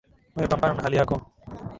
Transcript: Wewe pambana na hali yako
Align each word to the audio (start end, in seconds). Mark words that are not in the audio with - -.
Wewe 0.35 0.47
pambana 0.47 0.73
na 0.73 0.83
hali 0.83 0.95
yako 0.95 1.21